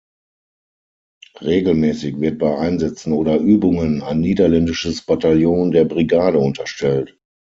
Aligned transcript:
Regelmäßig 1.41 2.19
wird 2.19 2.39
bei 2.39 2.57
Einsätzen 2.57 3.13
oder 3.13 3.37
Übungen 3.37 4.01
ein 4.01 4.19
niederländisches 4.19 5.03
Bataillon 5.05 5.69
der 5.69 5.85
Brigade 5.85 6.39
unterstellt. 6.39 7.19